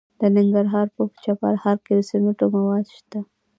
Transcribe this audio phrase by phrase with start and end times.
[0.19, 3.19] د ننګرهار په چپرهار کې د سمنټو مواد شته.